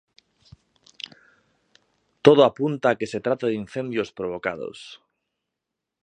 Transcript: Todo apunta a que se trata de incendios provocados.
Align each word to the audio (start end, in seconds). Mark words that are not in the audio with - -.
Todo 2.25 2.41
apunta 2.43 2.85
a 2.89 2.97
que 2.99 3.07
se 3.13 3.19
trata 3.25 3.45
de 3.47 3.59
incendios 3.63 4.09
provocados. 4.19 4.79